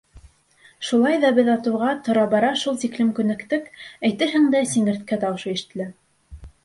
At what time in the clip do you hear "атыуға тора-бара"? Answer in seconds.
1.55-2.49